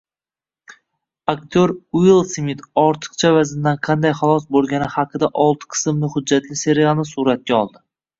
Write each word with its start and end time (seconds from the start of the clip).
Aktyor 1.33 1.73
Uill 1.99 2.23
Smit 2.31 2.63
ortiqcha 2.83 3.31
vazndan 3.35 3.77
qanday 3.89 4.15
xalos 4.21 4.47
bo‘lgani 4.55 4.87
haqidagioltiqismli 4.95 6.11
hujjatli 6.17 6.59
serialni 6.63 7.07
suratga 7.11 7.59
oldi 7.59 7.79